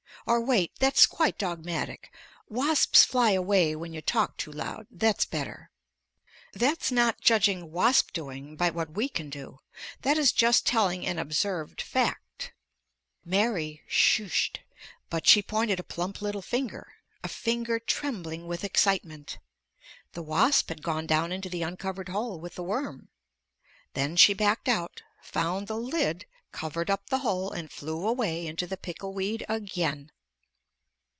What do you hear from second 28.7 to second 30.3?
pickle weed again!